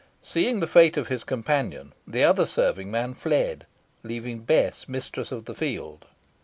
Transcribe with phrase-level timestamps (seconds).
[0.23, 3.67] Seeing the fate of his companion, the other serving man fled,
[4.01, 6.07] leaving Bess mistress of the field.